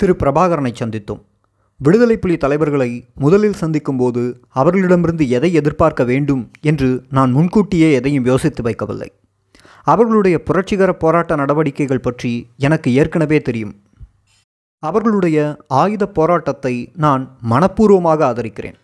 திரு 0.00 0.12
பிரபாகரனை 0.18 0.70
சந்தித்தோம். 0.80 1.20
விடுதலை 1.80 2.16
புலி 2.16 2.36
தலைவர்களை 2.36 2.88
முதலில் 3.14 3.58
சந்திக்கும்போது 3.60 4.22
அவர்களிடமிருந்து 4.60 5.24
எதை 5.36 5.50
எதிர்பார்க்க 5.60 6.02
வேண்டும் 6.10 6.42
என்று 6.70 6.88
நான் 7.16 7.30
முன்கூட்டியே 7.30 7.88
எதையும் 7.98 8.28
யோசித்து 8.30 8.62
வைக்கவில்லை. 8.62 9.08
அவர்களுடைய 9.86 10.36
புரட்சிகர 10.42 10.90
போராட்ட 11.02 11.36
நடவடிக்கைகள் 11.42 12.04
பற்றி 12.06 12.32
எனக்கு 12.66 12.88
ஏற்கனவே 12.94 13.38
தெரியும். 13.48 13.74
அவர்களுடைய 14.82 15.38
ஆயுத 15.82 16.04
போராட்டத்தை 16.18 16.74
நான் 17.04 17.24
மனப்பூர்வமாக 17.52 18.20
ஆதரிக்கிறேன். 18.30 18.78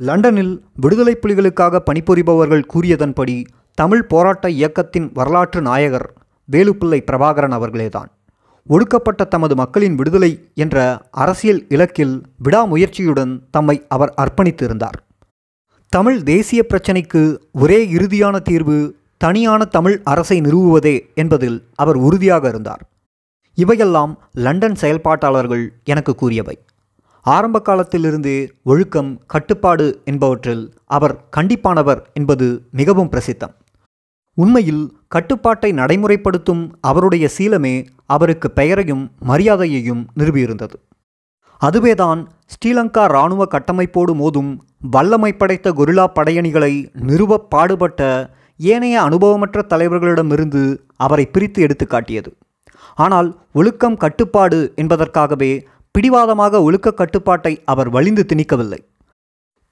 லண்டனில் 0.00 0.54
விடுதலை 0.84 1.14
புலிகளுக்காக 1.22 1.80
பணிபுரிபவர்கள் 1.90 2.68
கூறியதன்படி 2.74 3.36
தமிழ் 3.78 4.04
போராட்ட 4.12 4.46
இயக்கத்தின் 4.58 5.08
வரலாற்று 5.14 5.62
நாயகர் 5.62 6.08
வேலுப்பிள்ளை 6.48 7.00
பிரபாகரன் 7.10 7.56
அவர்களேதான். 7.58 8.10
ஒடுக்கப்பட்ட 8.68 9.24
தமது 9.24 9.54
மக்களின் 9.54 9.94
விடுதலை 9.94 10.48
என்ற 10.54 10.76
அரசியல் 11.10 11.66
இலக்கில் 11.68 12.22
விடாமுயற்சியுடன் 12.44 13.40
தம்மை 13.50 13.82
அவர் 13.88 14.14
அர்ப்பணித்திருந்தார். 14.16 14.98
தமிழ் 15.88 16.22
தேசிய 16.22 16.66
பிரச்சினைக்கு 16.68 17.38
ஒரே 17.52 17.86
இறுதியான 17.86 18.38
தீர்வு 18.38 18.96
தனியான 19.16 19.64
தமிழ் 19.64 20.00
அரசை 20.04 20.40
நிறுவுவதே 20.40 21.14
என்பதில் 21.14 21.58
அவர் 21.74 21.96
உறுதியாக 21.96 22.48
இருந்தார். 22.48 22.82
இவையெல்லாம் 23.54 24.18
லண்டன் 24.32 24.74
செயல்பாட்டாளர்கள் 24.74 25.72
எனக்கு 25.84 26.14
கூறியவை. 26.14 26.58
ஆரம்ப 27.22 27.60
காலத்திலிருந்தே 27.60 28.50
ஒழுக்கம் 28.62 29.20
கட்டுப்பாடு 29.26 30.00
என்பவற்றில் 30.04 30.72
அவர் 30.86 31.14
கண்டிப்பானவர் 31.36 32.02
என்பது 32.14 32.62
மிகவும் 32.70 33.08
பிரசித்தம். 33.08 33.54
உண்மையில் 34.42 34.84
கட்டுப்பாட்டை 35.08 35.70
நடைமுறைப்படுத்தும் 35.72 36.62
அவருடைய 36.80 37.26
சீலமே 37.36 37.74
அவருக்கு 38.06 38.48
பெயரையும் 38.50 39.04
மரியாதையையும் 39.28 40.02
நிறுவியிருந்தது. 40.18 40.76
அதுவேதான் 41.60 42.20
ஸ்ரீலங்கா 42.52 43.04
இராணுவ 43.04 43.42
கட்டமைப்போடு 43.50 44.12
மோதும் 44.22 44.50
வல்லமை 44.94 45.30
படைத்த 45.32 45.68
கொரில்லா 45.70 46.06
படையணிகளை 46.14 46.72
நிறுவ 47.08 47.38
பாடுபட்ட 47.54 48.00
ஏனைய 48.60 48.96
அனுபவமற்ற 49.02 49.62
தலைவர்களிடமிருந்து 49.72 50.62
அவரை 50.96 51.24
பிரித்து 51.26 51.62
எடுத்து 51.62 51.86
காட்டியது. 51.86 52.30
ஆனால் 52.94 53.28
ஒழுக்கம் 53.52 53.96
கட்டுப்பாடு 53.96 54.60
என்பதற்காகவே 54.76 55.52
பிடிவாதமாக 55.94 56.62
ஒழுக்க 56.62 56.94
கட்டுப்பாட்டை 56.94 57.52
அவர் 57.64 57.90
வலிந்து 57.90 58.22
திணிக்கவில்லை. 58.28 58.80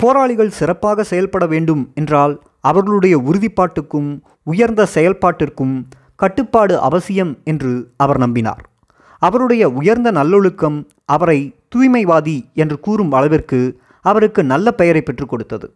போராளிகள் 0.00 0.56
சிறப்பாக 0.58 1.04
செயல்பட 1.04 1.44
வேண்டும் 1.46 1.82
என்றால் 1.94 2.34
அவர்களுடைய 2.70 3.14
உறுதிப்பாட்டுக்கும் 3.28 4.10
உயர்ந்த 4.42 4.82
செயல்பாட்டிற்கும் 4.94 5.74
கட்டுப்பாடு 6.22 6.74
அவசியம் 6.88 7.32
என்று 7.44 7.72
அவர் 7.96 8.20
நம்பினார். 8.20 8.62
அவருடைய 9.22 9.64
உயர்ந்த 9.80 10.08
நல்லொழுக்கம் 10.10 10.78
அவரை 11.14 11.38
தூய்மைவாதி 11.72 12.36
என்று 12.62 12.76
கூறும் 12.80 13.12
அளவிற்கு 13.12 13.60
அவருக்கு 14.04 14.40
நல்ல 14.52 14.66
பெயரை 14.80 15.02
பெற்றுக் 15.02 15.28
கொடுத்தது. 15.28 15.66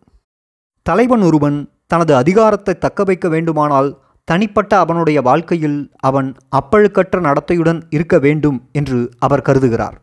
தலைவன் 0.87 1.25
ஒருவன் 1.29 1.57
தனது 1.87 2.13
அதிகாரத்தை 2.17 2.75
தக்க 2.79 3.05
வைக்க 3.05 3.27
வேண்டுமானால் 3.35 3.91
தனிப்பட்ட 4.29 4.73
அவனுடைய 4.79 5.19
வாழ்க்கையில் 5.29 5.79
அவன் 6.09 6.29
அப்பழுக்கற்ற 6.59 7.17
நடத்தையுடன் 7.21 7.81
இருக்க 7.97 8.17
வேண்டும் 8.25 8.59
என்று 8.73 8.99
அவர் 9.19 9.47
கருதுகிறார். 9.49 9.97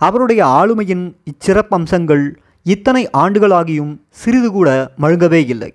அவருடைய 0.00 0.42
ஆளுமையின் 0.58 1.04
இச்சிறப்பம்சங்கள் 1.30 2.24
இத்தனை 2.66 3.02
ஆண்டுகளாகியும் 3.22 3.94
சிறிது 4.20 4.50
கூட 4.50 4.68
மழுங்கவே 4.98 5.40
இல்லை. 5.54 5.70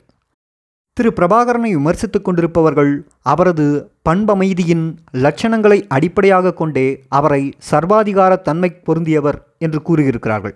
திரு 1.00 1.12
பிரபாகரனை 1.18 1.70
விமர்சித்துக் 1.76 2.24
கொண்டிருப்பவர்கள் 2.28 2.90
அவரது 3.32 3.66
பண்பமைதியின் 4.08 4.84
லட்சணங்களை 5.24 5.78
அடிப்படையாக 5.96 6.52
கொண்டே 6.54 6.84
அவரை 7.18 7.40
சர்வாதிகார 7.70 8.32
தன்மை 8.48 8.70
பொருந்தியவர் 8.88 9.38
என்று 9.66 9.80
கூறியிருக்கிறார்கள். 9.88 10.54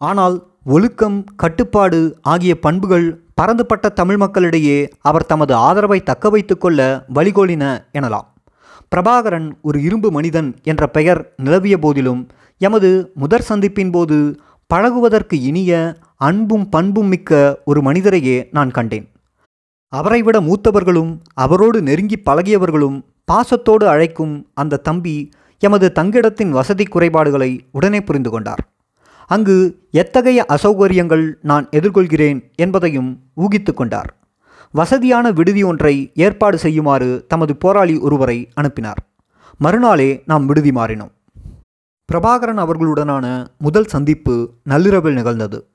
ஆனால் 0.00 0.36
ஒழுக்கம் 0.74 1.18
கட்டுப்பாடு 1.42 2.00
ஆகிய 2.32 2.54
பண்புகள் 2.64 3.06
பரந்துபட்ட 3.40 3.88
தமிழ் 4.00 4.18
மக்களிடையே 4.22 4.78
அவர் 5.10 5.28
தமது 5.32 5.54
ஆதரவை 5.68 5.98
தக்க 6.08 6.32
வைத்துக்கொள்ள 6.34 6.88
வழிகோலின 7.18 7.68
எனலாம். 7.98 8.26
பிரபாகரன் 8.94 9.48
ஒரு 9.62 9.80
இரும்பு 9.82 10.10
மனிதன் 10.16 10.50
என்ற 10.72 10.88
பெயர் 10.96 11.20
நிலவிய 11.36 11.78
போதிலும் 11.84 12.24
எமது 12.68 12.90
முதற் 13.14 13.46
சந்திப்பின் 13.50 13.92
போது 13.98 14.18
பழகுவதற்கு 14.74 15.38
இனிய 15.50 15.72
அன்பும் 16.30 16.66
பண்பும் 16.68 17.12
மிக்க 17.14 17.40
ஒரு 17.64 17.82
மனிதரையே 17.90 18.36
நான் 18.58 18.70
கண்டேன். 18.70 19.08
அவரை 19.88 20.22
விட 20.22 20.40
மூத்தவர்களும் 20.40 21.18
அவரோடு 21.34 21.82
நெருங்கி 21.82 22.22
பழகியவர்களும் 22.26 23.02
பாசத்தோடு 23.24 23.88
அழைக்கும் 23.88 24.46
அந்த 24.54 24.76
தம்பி 24.76 25.30
எமது 25.58 25.92
தங்கிடத்தின் 25.94 26.50
வசதி 26.50 26.84
குறைபாடுகளை 26.84 27.60
உடனே 27.72 28.00
புரிந்து 28.00 28.30
கொண்டார். 28.30 28.68
அங்கு 29.26 29.86
எத்தகைய 29.90 30.46
அசௌகரியங்கள் 30.48 31.34
நான் 31.42 31.68
எதிர்கொள்கிறேன் 31.68 32.40
என்பதையும் 32.54 33.20
ஊகித்து 33.36 33.74
கொண்டார். 33.74 34.16
வசதியான 34.72 35.30
விடுதி 35.30 35.62
ஒன்றை 35.62 36.10
ஏற்பாடு 36.14 36.58
செய்யுமாறு 36.58 37.24
தமது 37.28 37.56
போராளி 37.56 37.98
ஒருவரை 37.98 38.48
அனுப்பினார். 38.54 39.00
மறுநாளே 39.58 40.22
நாம் 40.26 40.46
விடுதி 40.46 40.70
மாறினோம். 40.70 41.14
பிரபாகரன் 42.12 42.60
அவர்களுடனான 42.64 43.46
முதல் 43.58 43.84
சந்திப்பு 43.84 44.52
நள்ளிரவில் 44.62 45.14
நிகழ்ந்தது. 45.14 45.68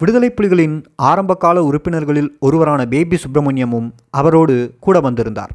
விடுதலை 0.00 0.28
புலிகளின் 0.30 0.84
ஆரம்பகால 0.96 1.62
உறுப்பினர்களில் 1.64 2.28
ஒருவரான 2.38 2.86
பேபி 2.86 3.16
சுப்பிரமணியமும் 3.16 3.86
அவரோடு 4.10 4.74
கூட 4.80 5.00
வந்திருந்தார். 5.00 5.52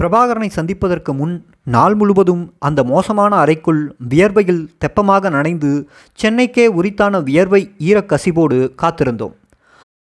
பிரபாகரனை 0.00 0.48
சந்திப்பதற்கு 0.48 1.12
முன் 1.14 1.34
நாள் 1.64 1.94
முழுவதும் 1.94 2.54
அந்த 2.58 2.84
மோசமான 2.84 3.36
அறைக்குள் 3.36 3.96
வியர்வையில் 4.08 4.62
தெப்பமாக 4.84 5.30
நனைந்து 5.30 5.88
சென்னைக்கே 6.22 6.66
உரித்தான 6.78 7.20
வியர்வை 7.20 7.62
ஈரக்கசிவோடு 7.88 8.58
காத்திருந்தோம். 8.82 9.34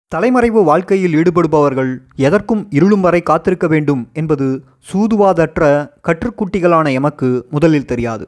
தலைமறைவு 0.08 0.64
வாழ்க்கையில் 0.64 1.16
ஈடுபடுபவர்கள் 1.16 1.92
எதற்கும் 2.28 2.68
இருளும் 2.70 3.02
வரை 3.02 3.22
காத்திருக்க 3.22 3.68
வேண்டும் 3.68 4.10
என்பது 4.14 4.48
சூதுவாதற்ற 4.90 5.64
கற்றுக்குட்டிகளான 6.08 6.92
எமக்கு 6.92 7.48
முதலில் 7.50 7.86
தெரியாது. 7.86 8.26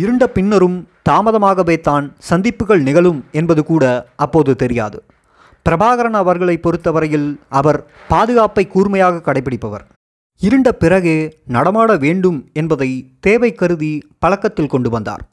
இருண்ட 0.00 0.24
பின்னரும் 0.36 0.78
தாமதமாகவே 1.08 1.76
தான் 1.86 2.06
சந்திப்புகள் 2.30 2.82
நிகழும் 2.88 3.20
என்பது 3.38 3.62
கூட 3.70 3.84
அப்போது 4.24 4.52
தெரியாது. 4.62 4.98
பிரபாகரன் 5.66 6.18
அவர்களை 6.22 6.56
பொறுத்தவரையில் 6.56 7.28
அவர் 7.60 7.78
பாதுகாப்பை 8.12 8.64
கூர்மையாக 8.74 9.22
கடைபிடிப்பவர். 9.28 9.84
இருண்ட 10.42 10.68
பிறகே 10.82 11.16
நடமாட 11.56 11.96
வேண்டும் 12.04 12.38
என்பதை 12.52 12.90
தேவை 13.26 13.50
கருதி 13.54 13.92
பழக்கத்தில் 14.18 14.72
கொண்டு 14.74 14.90
வந்தார். 14.90 15.24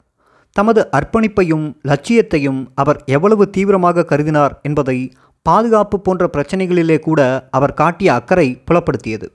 தமது 0.56 0.82
அர்ப்பணிப்பையும் 0.98 1.66
லட்சியத்தையும் 1.90 2.60
அவர் 2.82 2.98
எவ்வளவு 3.16 3.44
தீவிரமாக 3.56 4.06
கருதினார் 4.10 4.54
என்பதை 4.62 4.98
பாதுகாப்பு 5.46 5.96
போன்ற 6.00 6.24
பிரச்சனைகளிலே 6.32 6.98
கூட 7.06 7.20
அவர் 7.50 7.78
காட்டிய 7.80 8.10
அக்கறை 8.18 8.48
புலப்படுத்தியது. 8.66 9.28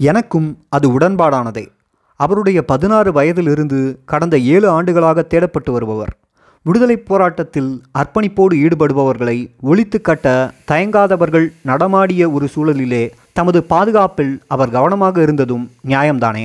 எனக்கும் 0.00 0.48
அது 0.68 0.86
உடன்பாடானதே. 0.98 1.64
அவருடைய 2.22 2.58
பதினாறு 2.70 3.10
வயதிலிருந்து 3.18 3.80
கடந்த 4.12 4.36
ஏழு 4.54 4.66
ஆண்டுகளாக 4.68 5.24
தேடப்பட்டு 5.32 5.70
வருபவர். 5.76 6.12
விடுதலை 6.66 6.96
போராட்டத்தில் 7.10 7.70
அர்ப்பணிப்போடு 7.98 8.54
ஈடுபடுபவர்களை 8.64 9.36
ஒழித்து 9.70 9.98
கட்ட 10.00 10.26
தயங்காதவர்கள் 10.70 11.46
நடமாடிய 11.70 12.22
ஒரு 12.36 12.46
சூழலிலே 12.54 13.04
தமது 13.38 13.60
பாதுகாப்பில் 13.72 14.34
அவர் 14.54 14.74
கவனமாக 14.76 15.22
இருந்ததும் 15.22 15.64
நியாயம்தானே. 15.90 16.44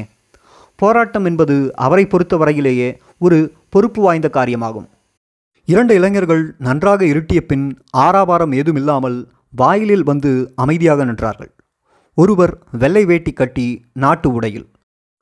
போராட்டம் 0.81 1.25
என்பது 1.25 1.55
அவரை 1.85 2.05
பொறுத்தவரையிலேயே 2.05 2.89
ஒரு 3.25 3.39
பொறுப்பு 3.69 4.01
வாய்ந்த 4.01 4.29
காரியமாகும். 4.33 4.87
இரண்டு 5.67 5.93
இளைஞர்கள் 5.99 6.43
நன்றாக 6.67 7.01
இருட்டிய 7.05 7.41
பின் 7.51 7.67
ஆறாபாரம் 7.97 8.55
ஏதுமில்லாமல் 8.59 9.17
வாயிலில் 9.61 10.05
வந்து 10.11 10.31
அமைதியாக 10.55 11.05
நின்றார்கள். 11.05 11.51
ஒருவர் 12.17 12.53
வெள்ளை 12.81 13.05
வேட்டி 13.05 13.33
கட்டி 13.33 13.67
நாட்டு 14.03 14.29
உடையில் 14.31 14.67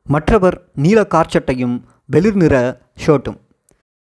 மற்றவர் 0.08 0.69
நீல 0.75 1.02
கார்ச்சட்டையும் 1.02 1.81
வெளிர் 2.06 2.36
நிற 2.36 2.81
ஷர்ட்டும். 3.06 3.38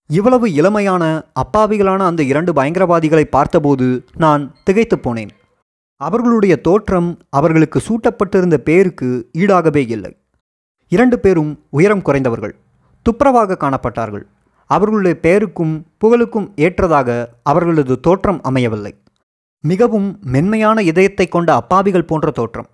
இவ்வளவு 0.07 0.47
இளமையான 0.47 1.21
அப்பாவிகளான 1.33 1.97
அந்த 1.97 2.23
இரண்டு 2.23 2.53
பயங்கரவாதிகளை 2.53 3.23
பார்த்தபோது 3.23 4.05
நான் 4.15 4.55
திகைத்து 4.63 4.97
போனேன். 4.97 5.29
அவர்களுடைய 5.95 6.61
தோற்றம் 6.61 7.19
அவர்களுக்கு 7.29 7.79
சூட்டப்பட்டிருந்த 7.79 8.57
பேருக்கு 8.57 9.29
ஈடாகவே 9.33 9.89
இல்லை. 9.89 10.17
இரண்டு 10.87 11.19
பேரும் 11.19 11.65
உயரம் 11.69 12.01
குறைந்தவர்கள் 12.01 12.55
துப்புரவாக 13.05 13.57
காணப்பட்டார்கள். 13.59 14.25
அவர்களுடைய 14.65 15.19
பெயருக்கும் 15.19 15.85
புகழுக்கும் 15.97 16.53
ஏற்றதாக 16.55 17.29
அவர்களது 17.43 17.99
தோற்றம் 17.99 18.41
அமையவில்லை. 18.41 18.95
மிகவும் 19.61 20.19
மென்மையான 20.21 20.81
இதயத்தை 20.81 21.27
கொண்ட 21.27 21.55
அப்பாவிகள் 21.55 22.05
போன்ற 22.05 22.31
தோற்றம். 22.31 22.67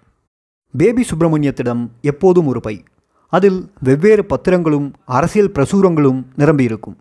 பேபி 0.78 1.06
சுப்பிரமணியத்திடம் 1.10 1.88
எப்போதும் 2.02 2.46
ஒரு 2.46 2.60
பை. 2.60 2.84
அதில் 3.36 3.60
வெவ்வேறு 3.80 4.24
பத்திரங்களும் 4.24 4.88
அரசியல் 5.06 5.52
பிரசுரங்களும் 5.56 6.20
நிரம்பியிருக்கும். 6.36 6.98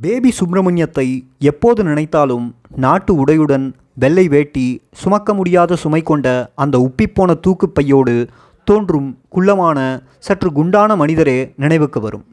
பேபி 0.00 0.30
சுப்பிரமணியத்தை 0.38 1.06
எப்போது 1.38 1.84
நினைத்தாலும் 1.84 2.46
நாட்டு 2.76 3.12
உடையுடன் 3.24 3.72
வெள்ளை 3.94 4.28
வேட்டி 4.28 4.64
சுமக்க 4.92 5.34
முடியாத 5.34 5.76
சுமை 5.76 6.02
கொண்ட 6.02 6.26
அந்த 6.54 6.76
உப்பிப்போன 6.78 7.34
தூக்குப்பையோடு 7.46 8.28
தோன்றும் 8.64 9.08
குள்ளமான 9.28 9.78
சற்று 10.18 10.52
குண்டான 10.52 10.96
மனிதரே 10.96 11.38
நினைவுக்கு 11.56 12.00
வரும். 12.00 12.26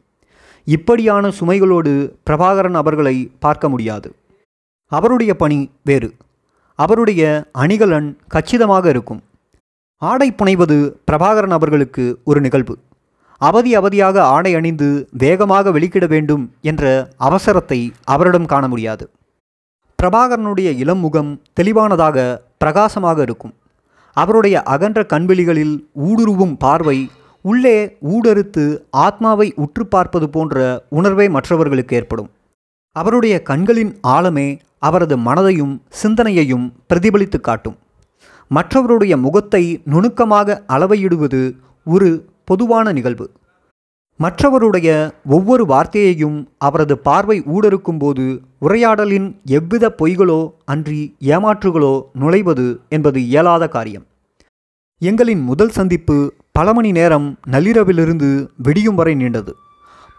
இப்படியான 0.64 1.28
சுமைகளோடு 1.28 1.94
பிரபாகரன் 2.30 2.78
அவர்களை 2.82 3.30
பார்க்க 3.38 3.68
முடியாது. 3.68 4.14
அவருடைய 4.92 5.36
பணி 5.36 5.70
வேறு. 5.84 6.12
அவருடைய 6.74 7.22
அணிகலன் 7.52 8.18
கச்சிதமாக 8.28 8.88
இருக்கும். 8.88 9.22
ஆடை 10.02 10.32
புனைவது 10.32 10.78
பிரபாகரன் 11.10 11.56
அவர்களுக்கு 11.58 12.20
ஒரு 12.24 12.40
நிகழ்வு. 12.40 12.78
அவதி 13.40 13.70
அவதியாக 13.76 14.16
ஆடை 14.34 14.54
அணிந்து 14.54 14.88
வேகமாக 15.22 15.70
வெளிக்கிட 15.70 16.06
வேண்டும் 16.06 16.44
என்ற 16.70 16.84
அவசரத்தை 17.28 17.78
அவரிடம் 18.04 18.48
காண 18.52 18.64
முடியாது. 18.68 19.04
பிரபாகரனுடைய 19.98 20.68
இளம் 20.82 20.98
முகம் 20.98 21.30
தெளிவானதாக 21.60 22.18
பிரகாசமாக 22.58 23.18
இருக்கும். 23.22 23.54
அவருடைய 24.16 24.56
அகன்ற 24.74 25.00
கண்வெளிகளில் 25.12 25.74
ஊடுருவும் 26.08 26.54
பார்வை 26.64 26.98
உள்ளே 27.44 27.76
ஊடறுத்து 28.14 28.64
ஆத்மாவை 29.04 29.46
உற்று 29.64 29.84
பார்ப்பது 29.86 30.26
போன்ற 30.28 30.56
உணர்வை 30.98 31.26
மற்றவர்களுக்கு 31.28 31.96
ஏற்படும். 31.96 32.30
அவருடைய 32.96 33.34
கண்களின் 33.42 33.92
ஆழமே 34.16 34.48
அவரது 34.88 35.16
மனதையும் 35.18 35.74
சிந்தனையையும் 36.02 36.66
பிரதிபலித்து 36.88 37.40
காட்டும். 37.40 37.76
மற்றவருடைய 38.50 39.14
முகத்தை 39.26 39.62
நுணுக்கமாக 39.92 40.62
அளவையிடுவது 40.76 41.42
ஒரு 41.86 42.10
பொதுவான 42.50 42.92
நிகழ்வு. 42.92 43.26
மற்றவருடைய 44.20 44.88
ஒவ்வொரு 45.34 45.64
வார்த்தையையும் 45.64 46.38
அவரது 46.58 46.94
பார்வை 46.98 47.36
ஊடறுக்கும் 47.54 47.98
போது 47.98 48.24
உரையாடலின் 48.58 49.28
எவ்வித 49.58 49.94
பொய்களோ 49.98 50.40
அன்றி 50.64 51.02
ஏமாற்றுகளோ 51.32 51.94
நுழைவது 52.20 52.66
என்பது 52.88 53.18
இயலாத 53.28 53.68
காரியம். 53.68 54.04
எங்களின் 55.02 55.42
முதல் 55.50 55.72
சந்திப்பு 55.78 56.16
பல 56.52 56.72
மணி 56.72 56.90
நேரம் 56.98 57.28
நள்ளிரவிலிருந்து 57.50 58.30
விடியும் 58.56 58.98
வரை 59.00 59.14
நீண்டது. 59.14 59.54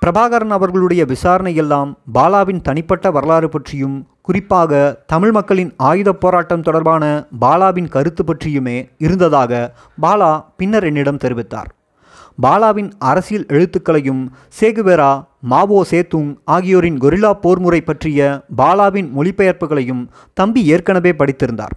பிரபாகரன் 0.02 0.56
அவர்களுடைய 0.58 1.02
விசாரணை 1.06 1.54
எல்லாம் 1.56 1.92
பாலாவின் 2.14 2.62
தனிப்பட்ட 2.62 3.12
வரலாறு 3.12 3.50
பற்றியும் 3.50 3.98
குறிப்பாக 4.22 4.82
தமிழ் 5.08 5.32
மக்களின் 5.32 5.72
ஆயுதப் 5.90 6.22
போராட்டம் 6.24 6.66
தொடர்பான 6.70 7.04
பாலாவின் 7.42 7.92
கருத்து 7.98 8.24
பற்றியுமே 8.24 8.78
இருந்ததாக 8.98 9.62
பாலா 10.02 10.32
பின்னர் 10.58 10.84
என்னிடம் 10.84 11.22
தெரிவித்தார். 11.26 11.72
பாலாவின் 12.38 12.90
அரசியல் 13.12 13.46
எழுத்துக்களையும் 13.46 14.24
சேகுவேரா 14.60 15.12
மாவோ 15.52 15.80
சேத்துங் 15.92 16.32
ஆகியோரின் 16.56 16.98
கொரில்லா 16.98 17.32
போர்முறை 17.44 17.82
பற்றிய 17.82 18.20
பாலாவின் 18.58 19.10
மொழிபெயர்ப்புகளையும் 19.18 20.04
தம்பி 20.34 20.64
ஏற்கனவே 20.66 21.12
படித்திருந்தார். 21.12 21.76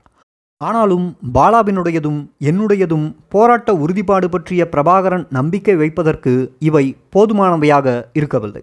ஆனாலும் 0.60 1.06
பாலாவினுடையதும் 1.34 2.20
என்னுடையதும் 2.50 3.06
போராட்ட 3.28 3.70
உறுதிப்பாடு 3.74 4.28
பற்றிய 4.28 4.68
பிரபாகரன் 4.72 5.26
நம்பிக்கை 5.30 5.74
வைப்பதற்கு 5.76 6.32
இவை 6.58 6.84
போதுமானவையாக 7.16 7.86
இருக்கவில்லை. 8.12 8.62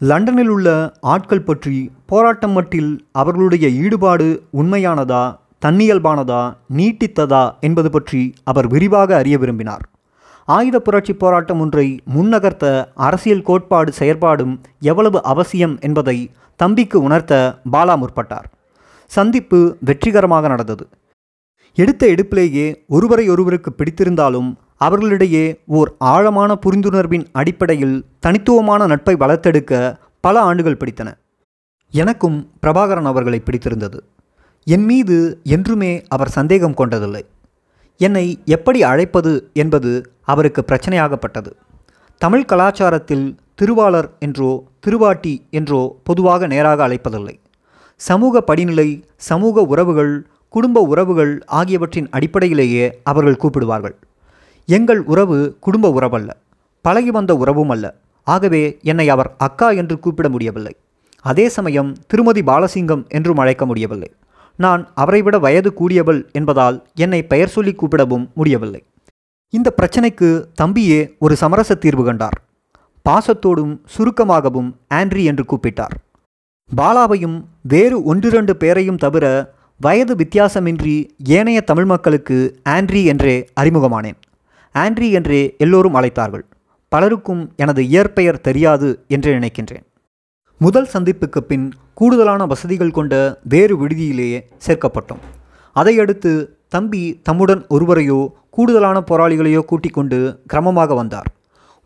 லண்டனில் 0.00 0.48
உள்ள 0.48 0.68
ஆட்கள் 1.00 1.46
பற்றி 1.48 1.76
போராட்டம் 2.06 2.52
மட்டில் 2.52 2.92
அவர்களுடைய 3.12 3.68
ஈடுபாடு 3.82 4.28
உண்மையானதா 4.60 5.24
தன்னியல்பானதா 5.66 6.42
நீட்டித்ததா 6.76 7.44
என்பது 7.60 7.90
பற்றி 7.90 8.22
அவர் 8.44 8.66
விரிவாக 8.66 9.16
அறிய 9.16 9.36
விரும்பினார். 9.38 9.84
ஆயுத 10.54 10.76
புரட்சி 10.80 11.12
போராட்டம் 11.12 11.60
ஒன்றை 11.60 11.86
முன்னகர்த்த 12.14 12.66
அரசியல் 13.06 13.46
கோட்பாடு 13.48 13.90
செயற்பாடும் 13.92 14.54
எவ்வளவு 14.90 15.18
அவசியம் 15.32 15.76
என்பதை 15.80 16.18
தம்பிக்கு 16.60 16.98
உணர்த்த 17.02 17.32
பாலா 17.72 17.94
முற்பட்டார். 18.02 18.48
சந்திப்பு 19.10 19.58
வெற்றிகரமாக 19.80 20.48
நடந்தது. 20.48 20.84
எடுத்த 21.78 22.02
எடுப்பிலேயே 22.06 22.66
ஒருவரை 22.88 23.24
ஒருவருக்கு 23.28 23.70
பிடித்திருந்தாலும் 23.72 24.50
அவர்களிடையே 24.86 25.44
ஓர் 25.78 25.90
ஆழமான 26.12 26.52
புரிந்துணர்வின் 26.64 27.26
அடிப்படையில் 27.32 27.96
தனித்துவமான 28.20 28.86
நட்பை 28.86 29.14
வளர்த்தெடுக்க 29.14 29.72
பல 30.24 30.40
ஆண்டுகள் 30.48 30.80
பிடித்தன. 30.80 31.08
எனக்கும் 31.94 32.38
பிரபாகரன் 32.62 33.10
அவர்களை 33.12 33.38
பிடித்திருந்தது. 33.40 33.98
என் 34.66 34.84
மீது 34.84 35.16
என்றுமே 35.54 35.92
அவர் 36.08 36.36
சந்தேகம் 36.38 36.78
கொண்டதில்லை. 36.80 37.22
என்னை 38.00 38.26
எப்படி 38.44 38.80
அழைப்பது 38.82 39.32
என்பது 39.52 39.90
அவருக்கு 40.22 40.64
பிரச்சனையாகப்பட்டது. 40.68 41.50
தமிழ் 42.18 42.48
கலாச்சாரத்தில் 42.48 43.36
திருவாளர் 43.54 44.08
என்றோ 44.18 44.64
திருவாட்டி 44.86 45.34
என்றோ 45.50 46.00
பொதுவாக 46.04 46.46
நேராக 46.46 46.88
அழைப்பதில்லை. 46.88 47.38
சமூக 47.96 48.40
படிநிலை 48.40 49.04
சமூக 49.16 49.62
உறவுகள் 49.62 50.26
குடும்ப 50.48 50.80
உறவுகள் 50.80 51.42
ஆகியவற்றின் 51.46 52.08
அடிப்படையிலேயே 52.10 52.86
அவர்கள் 53.02 53.40
கூப்பிடுவார்கள். 53.42 53.94
எங்கள் 54.68 55.02
உறவு 55.02 55.56
குடும்ப 55.60 55.92
உறவல்ல 56.00 56.30
பழகி 56.80 57.10
வந்த 57.10 57.36
உறவும் 57.36 57.70
அல்ல. 57.70 57.86
ஆகவே 58.26 58.78
என்னை 58.82 59.08
அவர் 59.08 59.30
அக்கா 59.36 59.70
என்று 59.70 59.98
கூப்பிட 59.98 60.28
முடியவில்லை. 60.28 60.74
அதே 61.20 61.48
சமயம் 61.48 61.96
திருமதி 62.06 62.42
பாலசிங்கம் 62.42 63.08
என்றும் 63.08 63.36
அழைக்க 63.36 63.66
முடியவில்லை. 63.66 64.10
நான் 64.56 64.82
அவரை 64.94 65.22
விட 65.22 65.38
வயது 65.38 65.72
கூடியவள் 65.72 66.30
என்பதால் 66.32 66.86
என்னை 66.94 67.20
பெயர் 67.22 67.48
சொல்லி 67.48 67.72
கூப்பிடவும் 67.72 68.30
முடியவில்லை. 68.34 68.82
இந்த 69.56 69.74
பிரச்சனைக்கு 69.76 70.28
தம்பியே 70.60 70.98
ஒரு 71.18 71.36
சமரச 71.36 71.74
தீர்வு 71.74 72.04
கண்டார். 72.04 72.36
பாசத்தோடும் 73.08 73.74
சுருக்கமாகவும் 73.86 74.70
ஆண்ட்ரி 74.94 75.24
என்று 75.24 75.44
கூப்பிட்டார். 75.44 75.94
பாலாவையும் 76.70 77.36
வேறு 77.62 78.02
ஒன்றிரண்டு 78.02 78.56
பேரையும் 78.56 78.96
தவிர 78.96 79.54
வயது 79.80 80.14
வித்தியாசமின்றி 80.14 80.96
ஏனைய 81.28 81.60
தமிழ் 81.60 81.84
மக்களுக்கு 81.84 82.38
ஆண்ட்ரி 82.68 83.04
என்றே 83.04 83.36
அறிமுகமானேன். 83.60 84.18
ஆண்ட்ரி 84.74 85.10
என்றே 85.10 85.54
எல்லோரும் 85.58 85.94
அழைத்தார்கள். 85.94 86.44
பலருக்கும் 86.88 87.52
எனது 87.56 87.82
இயற்பெயர் 87.88 88.40
தெரியாது 88.40 89.04
என்று 89.08 89.32
நினைக்கின்றேன். 89.38 89.86
முதல் 90.58 90.88
சந்திப்புக்கு 90.92 91.40
பின் 91.40 91.72
கூடுதலான 91.94 92.46
வசதிகள் 92.46 92.90
கொண்ட 92.90 93.40
வேறு 93.48 93.74
விடுதியிலேயே 93.76 94.40
சேர்க்கப்பட்டோம். 94.66 95.22
அதையடுத்து 95.76 96.32
தம்பி 96.68 97.20
தம்முடன் 97.22 97.62
ஒருவரையோ 97.66 98.20
கூடுதலான 98.54 98.98
போராளிகளையோ 99.10 99.60
கூட்டிக் 99.70 99.96
கொண்டு 99.96 100.18
கிரமமாக 100.52 100.94
வந்தார். 100.94 101.28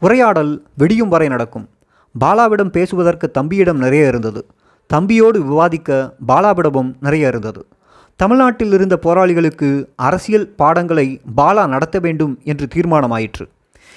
உரையாடல் 0.02 0.52
வெடியும் 0.78 1.12
வரை 1.14 1.28
நடக்கும். 1.28 1.66
பாலாவிடம் 2.14 2.72
பேசுவதற்கு 2.76 3.26
தம்பியிடம் 3.30 3.80
நிறைய 3.84 4.12
இருந்தது. 4.12 4.40
தம்பியோடு 4.90 5.38
விவாதிக்க 5.50 5.90
பாலாவிடமும் 6.28 6.90
நிறைய 7.00 7.32
இருந்தது. 7.32 7.62
தமிழ்நாட்டில் 8.20 8.72
இருந்த 8.72 8.94
போராளிகளுக்கு 9.02 9.68
அரசியல் 9.96 10.48
பாடங்களை 10.60 11.06
பாலா 11.36 11.64
நடத்த 11.74 11.98
வேண்டும் 11.98 12.34
என்று 12.44 12.66
தீர்மானமாயிற்று. 12.74 13.44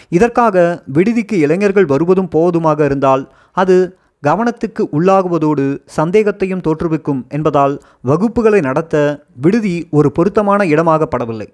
இதற்காக 0.10 0.58
விடுதிக்கு 0.94 1.38
இளைஞர்கள் 1.40 1.86
வருவதும் 1.86 2.30
போவதுமாக 2.36 2.86
இருந்தால் 2.86 3.24
அது 3.62 3.78
கவனத்துக்கு 4.24 4.84
உள்ளாகுவதோடு 4.98 5.66
சந்தேகத்தையும் 5.98 6.64
தோற்றுவிக்கும் 6.68 7.22
என்பதால் 7.30 7.76
வகுப்புகளை 8.08 8.62
நடத்த 8.62 8.96
விடுதி 9.42 9.76
ஒரு 9.92 10.12
பொருத்தமான 10.12 10.66
இடமாகப்படவில்லை. 10.66 11.48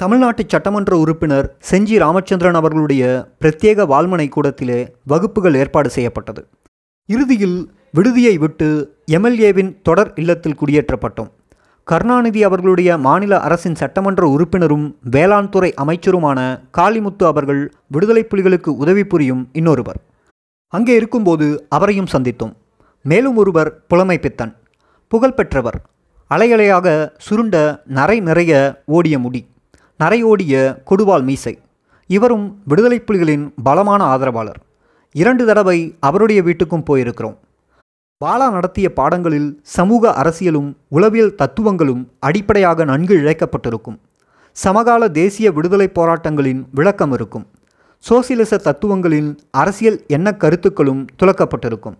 தமிழ்நாட்டு 0.00 0.42
சட்டமன்ற 0.46 0.96
உறுப்பினர் 0.96 1.46
செஞ்சி 1.70 1.94
ராமச்சந்திரன் 2.02 2.58
அவர்களுடைய 2.58 3.02
பிரத்யேக 3.40 3.86
வால்மனை 3.92 4.28
கூடத்திலே 4.28 4.76
வகுப்புகள் 5.12 5.54
ஏற்பாடு 5.54 5.90
செய்யப்பட்டது. 5.90 6.42
இறுதியில் 7.08 7.56
விடுதியை 7.92 8.34
விட்டு 8.38 8.68
எம்எல்ஏவின் 9.16 9.72
தொடர் 9.82 10.12
இல்லத்தில் 10.14 10.56
குடியேற்றப்பட்டோம். 10.60 11.30
கருணாநிதி 11.84 12.40
அவர்களுடைய 12.44 12.98
மாநில 12.98 13.40
அரசின் 13.40 13.74
சட்டமன்ற 13.74 14.28
உறுப்பினரும் 14.28 14.86
வேளாண் 15.10 15.48
துறை 15.48 15.74
அமைச்சருமான 15.84 16.38
காளிமுத்து 16.78 17.26
அவர்கள் 17.32 17.62
விடுதலை 17.86 18.24
புலிகளுக்கு 18.30 18.68
உதவி 18.84 19.04
புரியும் 19.04 19.48
இன்னொருவர். 19.52 20.00
அங்கே 20.68 20.94
இருக்கும்போது 20.94 21.66
அவரையும் 21.68 22.10
சந்தித்தோம். 22.12 22.56
மேலும் 23.02 23.36
ஒருவர் 23.36 23.86
புலமை 23.86 24.18
பித்தன் 24.18 24.56
புகழ்பெற்றவர். 25.12 25.80
அலையலையாக 26.30 26.88
சுருண்ட 27.28 27.56
நரை 28.00 28.20
நிறைய 28.20 28.82
ஓடிய 28.86 29.18
முடி. 29.18 29.42
நரையோடிய 30.00 30.82
கொடுவாள் 30.84 30.84
கொடுவால் 30.84 31.22
மீசை. 31.22 31.58
இவரும் 32.06 32.58
விடுதலை 32.64 32.98
புலிகளின் 33.00 33.52
பலமான 33.62 34.04
ஆதரவாளர். 34.04 34.60
இரண்டு 35.12 35.46
தடவை 35.46 35.96
அவருடைய 36.00 36.42
வீட்டுக்கும் 36.42 36.84
போயிருக்கிறோம். 36.90 37.36
பாலா 38.24 38.50
நடத்திய 38.50 38.92
பாடங்களில் 38.92 39.60
சமூக 39.62 40.10
அரசியலும் 40.22 40.72
உளவியல் 40.88 41.34
தத்துவங்களும் 41.34 42.08
அடிப்படையாக 42.18 42.84
நன்கு 42.84 43.16
இழைக்கப்பட்டிருக்கும் 43.18 43.98
சமகால 44.52 45.08
தேசிய 45.08 45.50
விடுதலை 45.52 45.90
போராட்டங்களின் 45.94 46.64
விளக்கம் 46.74 47.12
இருக்கும். 47.12 47.46
சோசியலிச 47.98 48.56
தத்துவங்களின் 48.56 49.38
அரசியல் 49.50 50.04
எண்ண 50.06 50.34
கருத்துக்களும் 50.34 51.06
துலக்கப்பட்டிருக்கும் 51.22 51.96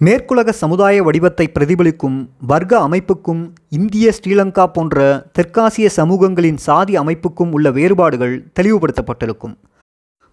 மேற்குலக 0.00 0.50
சமுதாய 0.60 0.96
வடிவத்தை 1.06 1.44
பிரதிபலிக்கும் 1.54 2.18
வர்க்க 2.50 2.72
அமைப்புக்கும் 2.86 3.40
இந்திய 3.76 4.12
ஸ்ரீலங்கா 4.16 4.64
போன்ற 4.66 4.98
தெற்காசிய 5.36 5.86
சமூகங்களின் 5.96 6.60
சாதி 6.66 6.94
அமைப்புக்கும் 6.96 7.52
உள்ள 7.56 7.70
வேறுபாடுகள் 7.70 8.34
தெளிவுபடுத்தப்பட்டிருக்கும். 8.58 9.54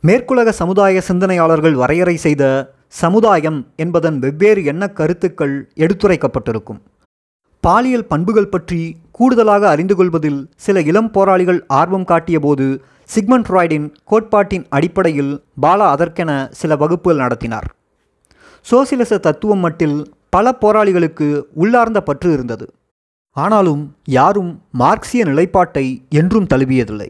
மேற்குலக 0.03 0.49
சமுதாய 0.59 1.01
சிந்தனையாளர்கள் 1.07 1.77
வரையறை 1.81 2.15
செய்த 2.25 2.43
சமுதாயம் 3.01 3.59
என்பதன் 3.75 4.19
வெவ்வேறு 4.25 4.63
எண்ண 4.71 4.83
கருத்துக்கள் 4.99 5.55
எடுத்துரைக்கப்பட்டிருக்கும். 5.85 6.79
பாலியல் 7.63 8.09
பண்புகள் 8.11 8.51
பற்றி 8.55 8.81
கூடுதலாக 9.11 9.63
அறிந்து 9.69 9.95
கொள்வதில் 9.95 10.41
சில 10.65 10.83
இளம் 10.91 11.11
போராளிகள் 11.15 11.61
ஆர்வம் 11.79 12.07
காட்டியபோது 12.11 12.67
சிக்மண்ட் 13.09 13.47
ஃப்ராய்டின் 13.47 13.87
கோட்பாட்டின் 14.11 14.67
அடிப்படையில் 14.69 15.33
பாலா 15.65 15.87
அதற்கென 15.95 16.31
சில 16.61 16.75
வகுப்புகள் 16.83 17.23
நடத்தினார். 17.23 17.67
சோசியலிச 18.69 19.17
தத்துவம் 19.17 19.59
மட்டில் 19.59 19.97
பல 20.29 20.57
போராளிகளுக்கு 20.61 21.27
உள்ளார்ந்த 21.53 22.01
பற்று 22.01 22.33
இருந்தது. 22.33 22.65
ஆனாலும் 23.35 23.95
யாரும் 24.05 24.61
மார்க்சிய 24.71 25.25
நிலைப்பாட்டை 25.25 26.05
என்றும் 26.09 26.47
தழுவியதில்லை. 26.53 27.09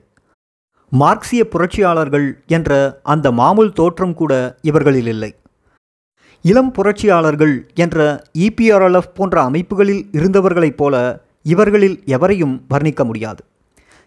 மார்க்சிய 0.90 1.48
புரட்சியாளர்கள் 1.48 2.28
என்ற 2.48 3.00
அந்த 3.04 3.32
மாமூல் 3.32 3.72
தோற்றம் 3.74 4.14
கூட 4.14 4.34
இவர்களில் 4.62 5.08
இல்லை. 5.08 5.36
இளம் 6.42 6.72
புரட்சியாளர்கள் 6.72 7.56
என்ற 7.76 8.24
இபிஆர்எல்எஃப் 8.40 9.14
போன்ற 9.14 9.42
அமைப்புகளில் 9.42 10.04
இருந்தவர்களைப் 10.12 10.78
போல 10.78 10.96
இவர்களில் 11.44 12.02
எவரையும் 12.06 12.66
வர்ணிக்க 12.70 13.04
முடியாது. 13.04 13.44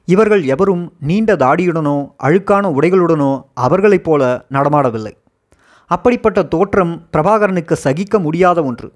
இவர்கள் 0.09 0.45
எவரும் 0.45 0.93
நீண்ட 1.01 1.37
தாடியுடனோ 1.37 1.97
அழுக்கான 2.23 2.65
உடைகளுடனோ 2.79 3.33
அவர்களைப் 3.55 4.05
போல 4.05 4.45
நடமாடவில்லை. 4.51 5.15
அப்படிப்பட்ட 5.95 6.43
தோற்றம் 6.43 6.95
பிரபாகரனுக்கு 7.13 7.75
சகிக்க 7.85 8.19
முடியாத 8.19 8.59
ஒன்று. 8.63 8.89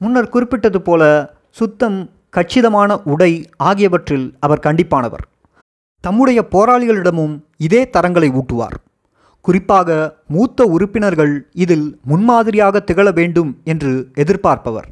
முன்னர் 0.00 0.32
குறிப்பிட்டது 0.34 0.80
போல 0.82 1.02
சுத்தம் 1.50 1.98
கச்சிதமான 2.30 2.90
உடை 3.12 3.32
ஆகியவற்றில் 3.68 4.26
அவர் 4.40 4.64
கண்டிப்பானவர். 4.66 5.24
தம்முடைய 6.04 6.40
போராளிகளிடமும் 6.50 7.34
இதே 7.56 7.82
தரங்களை 7.96 8.28
ஊட்டுவார். 8.40 8.76
குறிப்பாக 9.40 9.88
மூத்த 10.28 10.64
உறுப்பினர்கள் 10.64 11.34
இதில் 11.64 11.86
முன்மாதிரியாக 12.04 12.80
திகழ 12.80 13.06
வேண்டும் 13.14 13.50
என்று 13.64 13.92
எதிர்பார்ப்பவர். 14.14 14.88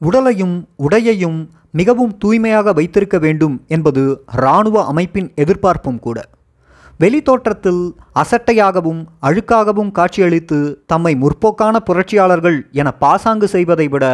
உடலையும் 0.00 0.56
உடையையும் 0.78 1.40
மிகவும் 1.70 2.16
தூய்மையாக 2.18 2.72
வைத்திருக்க 2.72 3.18
வேண்டும் 3.18 3.56
என்பது 3.66 4.02
இராணுவ 4.36 4.84
அமைப்பின் 4.84 5.28
எதிர்பார்ப்பும் 5.34 5.98
கூட. 5.98 6.18
வெளித்தோற்றத்தில் 7.00 7.82
அசட்டையாகவும் 8.12 9.00
அழுக்காகவும் 9.26 9.92
காட்சியளித்து 9.98 10.58
தம்மை 10.86 11.12
முற்போக்கான 11.22 11.76
புரட்சியாளர்கள் 11.88 12.58
என 12.80 12.88
பாசாங்கு 13.02 13.48
செய்வதை 13.48 13.86
விட 13.88 14.04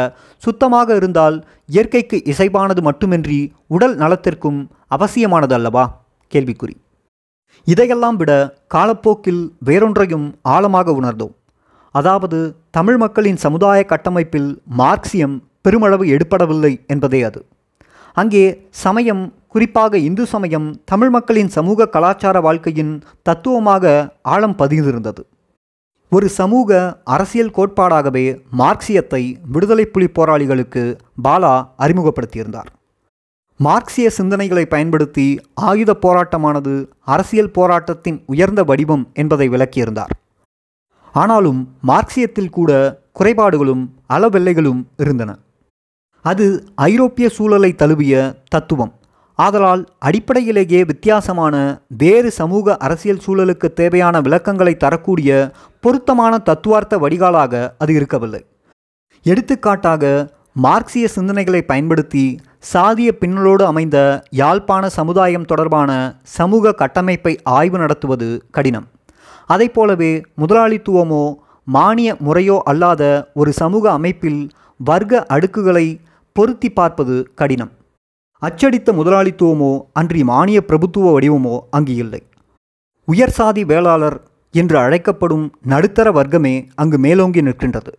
சுத்தமாக 0.43 0.97
இருந்தால் 0.97 1.37
இயற்கைக்கு 1.67 2.19
இசைவானது 2.33 2.83
மட்டுமின்றி 2.89 3.41
உடல் 3.67 3.97
நலத்திற்கும் 3.97 4.61
அவசியமானது 4.89 5.55
அல்லவா 5.55 5.85
கேள்விக்குறி. 6.33 6.77
இதையெல்லாம் 7.67 8.17
விட 8.17 8.33
காலப்போக்கில் 8.75 9.43
வேறொன்றையும் 9.65 10.29
ஆழமாக 10.55 10.93
உணர்ந்தோம். 11.01 11.35
அதாவது 11.95 12.39
தமிழ் 12.71 12.97
மக்களின் 12.97 13.43
சமுதாய 13.47 13.81
கட்டமைப்பில் 13.85 14.51
மார்க்சியம் 14.79 15.37
பெருமளவு 15.63 16.05
எடுப்படவில்லை 16.15 16.73
என்பதே 16.87 17.23
அது. 17.23 17.41
அங்கே 18.17 18.45
சமயம் 18.71 19.25
குறிப்பாக 19.49 19.99
இந்து 19.99 20.27
சமயம் 20.27 20.83
தமிழ் 20.85 21.11
மக்களின் 21.11 21.49
சமூக 21.49 21.89
கலாச்சார 21.89 22.41
வாழ்க்கையின் 22.41 23.03
தத்துவமாக 23.23 24.15
ஆழம் 24.23 24.57
பதிந்திருந்தது. 24.59 25.23
ஒரு 26.11 26.29
சமூக 26.29 27.01
அரசியல் 27.05 27.51
கோட்பாடாகவே 27.51 28.41
மார்க்சியத்தை 28.59 29.37
விடுதலை 29.53 29.85
புலி 29.87 30.07
போராளிகளுக்கு 30.07 30.99
பாலா 31.23 31.71
அறிமுகப்படுத்தியிருந்தார். 31.79 32.71
மார்க்சிய 33.59 34.11
சிந்தனைகளை 34.19 34.65
பயன்படுத்தி 34.65 35.41
ஆயுத 35.55 35.97
போராட்டமானது 36.01 36.89
அரசியல் 37.05 37.51
போராட்டத்தின் 37.51 38.23
உயர்ந்த 38.27 38.65
வடிவம் 38.65 39.11
என்பதை 39.15 39.49
விளக்கியிருந்தார். 39.49 40.13
ஆனாலும் 41.13 41.61
மார்க்சியத்தில் 41.87 42.51
கூட 42.51 42.71
குறைபாடுகளும் 43.13 43.95
அளவெல்லைகளும் 44.09 44.85
இருந்தன. 44.97 45.39
அது 46.23 46.47
ஐரோப்பிய 46.75 47.29
சூழலை 47.29 47.75
தழுவிய 47.75 48.43
தத்துவம். 48.49 48.93
ஆதலால் 49.39 49.83
அடிப்படையிலேயே 49.99 50.79
வித்தியாசமான 50.91 51.55
வேறு 52.03 52.31
சமூக 52.31 52.77
அரசியல் 52.87 53.23
சூழலுக்கு 53.27 53.69
தேவையான 53.81 54.21
விளக்கங்களை 54.21 54.75
தரக்கூடிய 54.77 55.31
பொருத்தமான 55.81 56.39
தத்துவார்த்த 56.39 56.99
வடிகாலாக 56.99 57.55
அது 57.79 57.93
இருக்கவில்லை. 57.95 58.43
எடுத்துக்காட்டாக 59.23 60.05
மார்க்சிய 60.67 61.07
சிந்தனைகளை 61.17 61.61
பயன்படுத்தி 61.61 62.25
சாதிய 62.73 63.09
பின்னலோடு 63.21 63.63
அமைந்த 63.63 63.99
யாழ்ப்பாண 64.41 64.89
சமுதாயம் 64.99 65.45
தொடர்பான 65.45 65.91
சமூக 66.23 66.73
கட்டமைப்பை 66.73 67.35
ஆய்வு 67.43 67.79
நடத்துவது 67.79 68.29
கடினம். 68.51 68.87
அதை 69.47 69.69
போலவே 69.69 70.13
முதலாளித்துவமோ 70.43 71.25
மானிய 71.77 72.11
முறையோ 72.27 72.57
அல்லாத 72.65 73.03
ஒரு 73.35 73.53
சமூக 73.53 73.85
அமைப்பில் 73.93 74.43
வர்க்க 74.81 75.27
அடுக்குகளை 75.35 75.87
பொருத்தி 76.37 76.71
பார்ப்பது 76.71 77.17
கடினம். 77.35 77.73
அச்சடித்த 78.43 78.93
முதலாளித்துவமோ 78.93 79.71
அன்றி 79.93 80.25
மானிய 80.25 80.59
பிரபுத்துவ 80.61 81.13
வடிவமோ 81.15 81.55
அங்கு 81.71 81.95
இல்லை 81.95 82.21
உயர் 83.09 83.31
சாதி 83.31 83.65
வேளாளர் 83.65 84.17
என்று 84.55 84.77
அழைக்கப்படும் 84.79 85.47
நடுத்தர 85.63 86.13
வர்க்கமே 86.13 86.53
அங்கு 86.75 86.99
மேலோங்கி 86.99 87.43
நிற்கின்றது. 87.43 87.93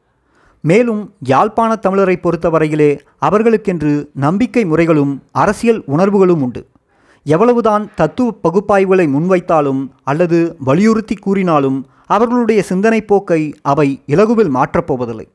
மேலும் 0.64 1.02
யாழ்ப்பாண 1.32 1.72
தமிழரை 1.86 2.16
பொறுத்தவரையிலே 2.20 2.90
அவர்களுக்கென்று 3.22 3.92
நம்பிக்கை 4.14 4.66
முறைகளும் 4.66 5.14
அரசியல் 5.32 5.82
உணர்வுகளும் 5.86 6.42
உண்டு. 6.42 6.62
எவ்வளவுதான் 7.26 7.86
தத்துவ 7.96 8.28
பகுப்பாய்வுகளை 8.44 9.08
முன்வைத்தாலும் 9.16 9.82
அல்லது 10.04 10.40
வலியுறுத்தி 10.60 11.16
கூறினாலும் 11.16 11.80
அவர்களுடைய 12.06 12.62
சிந்தனை 12.62 13.02
போக்கை 13.02 13.42
அவை 13.62 13.88
இலகுவில் 14.06 14.52
மாற்றப்போவதில்லை 14.56 15.28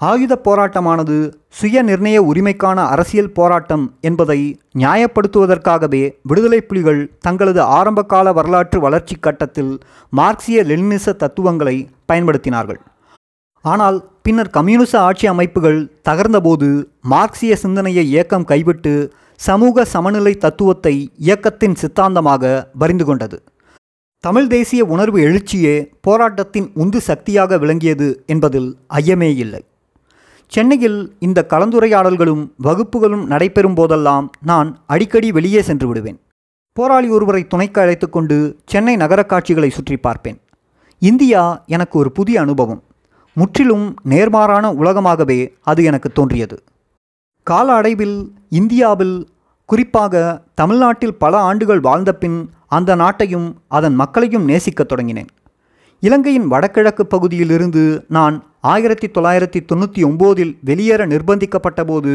ஆயுத 0.00 0.34
போராட்டமானது 0.46 1.16
சுய 1.58 1.82
நிர்ணய 1.82 2.18
உரிமைக்கான 2.30 2.78
அரசியல் 2.92 3.34
போராட்டம் 3.36 3.84
என்பதை 4.00 4.38
நியாயப்படுத்துவதற்காகவே 4.78 6.02
விடுதலை 6.22 6.60
புலிகள் 6.60 7.02
தங்களது 7.20 7.60
ஆரம்பகால 7.78 8.32
வரலாற்று 8.32 8.78
வளர்ச்சி 8.80 9.16
கட்டத்தில் 9.16 9.72
மார்க்சிய 10.12 10.64
லெனினிச 10.70 11.14
தத்துவங்களை 11.22 11.76
பயன்படுத்தினார்கள். 12.12 12.80
ஆனால் 13.64 13.98
பின்னர் 14.22 14.50
கம்யூனிச 14.50 14.92
ஆட்சி 15.00 15.26
அமைப்புகள் 15.26 15.78
தகர்ந்தபோது 16.08 16.68
மார்க்சிய 17.12 17.56
சிந்தனையை 17.56 18.04
இயக்கம் 18.08 18.48
கைவிட்டு 18.50 18.94
சமூக 19.40 19.84
சமநிலை 19.84 20.32
தத்துவத்தை 20.44 20.94
இயக்கத்தின் 21.26 21.76
சித்தாந்தமாக 21.82 22.52
பரிந்து 22.78 23.04
கொண்டது. 23.04 23.38
தமிழ் 24.24 24.46
தேசிய 24.46 24.82
உணர்வு 24.94 25.18
எழுச்சியே 25.28 25.76
போராட்டத்தின் 26.00 26.68
உந்து 26.82 27.00
சக்தியாக 27.08 27.58
விளங்கியது 27.62 28.08
என்பதில் 28.26 28.68
ஐயமே 29.00 29.30
இல்லை. 29.36 29.62
சென்னையில் 30.54 31.16
இந்த 31.18 31.46
கலந்துரையாடல்களும் 31.48 32.42
வகுப்புகளும் 32.56 33.26
நடைபெறும் 33.26 33.74
போதெல்லாம் 33.74 34.30
நான் 34.42 34.78
அடிக்கடி 34.86 35.32
வெளியே 35.32 35.62
சென்று 35.62 35.86
விடுவேன். 35.86 36.20
போராளி 36.72 37.08
ஒருவரை 37.08 37.46
துணைக்கு 37.46 37.80
அழைத்து 37.80 38.10
கொண்டு 38.10 38.36
சென்னை 38.66 38.96
நகர 38.96 39.24
காட்சிகளை 39.24 39.70
சுற்றி 39.70 39.96
பார்ப்பேன். 39.96 40.40
இந்தியா 40.98 41.64
எனக்கு 41.66 41.98
ஒரு 41.98 42.12
புதிய 42.12 42.40
அனுபவம். 42.40 42.82
முற்றிலும் 43.32 43.96
நேர்மாறான 44.08 44.72
உலகமாகவே 44.74 45.52
அது 45.62 45.84
எனக்கு 45.84 46.12
தோன்றியது. 46.12 46.62
கால 47.42 47.72
அடைவில் 47.72 48.32
இந்தியாவில் 48.48 49.28
குறிப்பாக 49.64 50.42
தமிழ்நாட்டில் 50.54 51.18
பல 51.18 51.36
ஆண்டுகள் 51.38 51.80
வாழ்ந்த 51.80 52.14
பின் 52.14 52.50
அந்த 52.66 52.96
நாட்டையும் 52.96 53.52
அதன் 53.68 53.94
மக்களையும் 53.94 54.48
நேசிக்கத் 54.48 54.92
தொடங்கினேன். 54.94 55.30
இலங்கையின் 56.00 56.46
வடகிழக்கு 56.46 57.06
பகுதியிலிருந்து 57.06 58.04
நான் 58.08 58.42
ஆயிரத்தி 58.64 59.06
தொள்ளாயிரத்தி 59.06 59.60
தொண்ணூற்றி 59.60 60.00
ஒம்போதில் 60.04 60.52
வெளியேற 60.60 61.06
நிர்பந்திக்கப்பட்ட 61.06 61.80
போது 61.84 62.12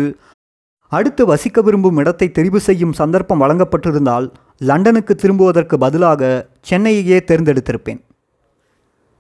அடுத்து 0.92 1.24
வசிக்க 1.26 1.62
விரும்பும் 1.62 1.98
இடத்தை 1.98 2.28
தெரிவு 2.38 2.60
செய்யும் 2.68 2.94
சந்தர்ப்பம் 2.94 3.42
வழங்கப்பட்டிருந்தால் 3.44 4.28
லண்டனுக்கு 4.70 5.16
திரும்புவதற்கு 5.16 5.78
பதிலாக 5.78 6.30
சென்னையையே 6.70 7.20
தேர்ந்தெடுத்திருப்பேன். 7.28 8.00